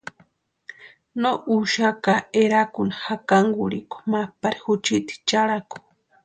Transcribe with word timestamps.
No 1.21 1.31
úxaka 1.55 2.13
erakuni 2.43 2.95
jakankurhikwa 3.03 3.99
ma 4.11 4.21
pari 4.41 4.59
juchiti 4.65 5.15
charhaku. 5.27 5.77